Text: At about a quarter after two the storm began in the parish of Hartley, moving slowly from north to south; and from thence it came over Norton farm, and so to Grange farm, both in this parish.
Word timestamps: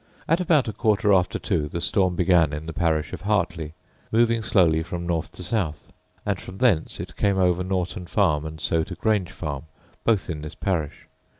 At 0.27 0.39
about 0.41 0.67
a 0.67 0.73
quarter 0.73 1.13
after 1.13 1.37
two 1.37 1.67
the 1.67 1.79
storm 1.79 2.15
began 2.15 2.53
in 2.53 2.65
the 2.65 2.73
parish 2.73 3.13
of 3.13 3.21
Hartley, 3.21 3.75
moving 4.11 4.41
slowly 4.41 4.81
from 4.81 5.05
north 5.05 5.31
to 5.33 5.43
south; 5.43 5.91
and 6.25 6.41
from 6.41 6.57
thence 6.57 6.99
it 6.99 7.15
came 7.15 7.37
over 7.37 7.63
Norton 7.63 8.07
farm, 8.07 8.43
and 8.43 8.59
so 8.59 8.83
to 8.83 8.95
Grange 8.95 9.31
farm, 9.31 9.65
both 10.03 10.27
in 10.27 10.41
this 10.41 10.55
parish. 10.55 11.05